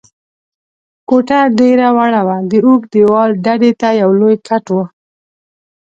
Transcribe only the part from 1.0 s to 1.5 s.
کوټه